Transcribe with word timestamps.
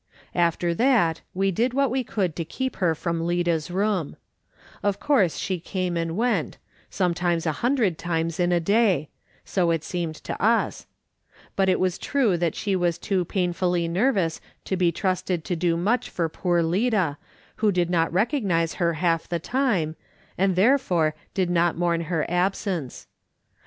After 0.33 0.73
that 0.73 1.21
we 1.35 1.51
did 1.51 1.75
what 1.75 1.91
we 1.91 2.03
could 2.03 2.35
to 2.35 2.43
keep 2.43 2.77
her 2.77 2.95
from 2.95 3.27
Lida's 3.27 3.69
room, 3.69 4.17
Of 4.81 4.99
course 4.99 5.37
she 5.37 5.59
came 5.59 5.95
and 5.95 6.17
went, 6.17 6.57
some 6.89 7.13
"/ 7.13 7.13
IfAl^M 7.13 7.13
Td 7.13 7.13
StAV' 7.13 7.13
dUTSfDE 7.13 7.13
A^D 7.13 7.13
iVAlTr 7.13 7.13
16$ 7.13 7.15
times 7.19 7.45
a 7.45 7.51
hundred 7.51 7.97
times 7.99 8.39
in 8.39 8.51
a 8.51 8.59
day— 8.59 9.09
so 9.53 9.69
it 9.69 9.83
seemed 9.83 10.15
to 10.15 10.41
us— 10.43 10.87
but 11.55 11.69
it 11.69 11.79
was 11.79 11.99
true 11.99 12.35
that 12.35 12.55
she 12.55 12.75
was 12.75 12.97
too 12.97 13.25
painfully 13.25 13.87
nervous 13.87 14.41
to 14.65 14.75
be 14.75 14.91
trusted 14.91 15.45
to 15.45 15.55
do 15.55 15.77
much 15.77 16.09
for 16.09 16.27
poor 16.27 16.63
Lida, 16.63 17.19
who 17.57 17.71
did 17.71 17.91
not 17.91 18.11
recognise 18.11 18.73
her 18.81 18.93
half 18.93 19.29
the 19.29 19.37
time, 19.37 19.95
and 20.35 20.55
therefore 20.55 21.13
did 21.35 21.51
not 21.51 21.77
mourn 21.77 22.01
her 22.05 22.25
absence. 22.27 23.05